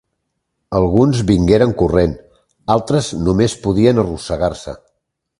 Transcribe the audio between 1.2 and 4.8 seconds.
vingueren corrent, altres només podien arrossegar-se.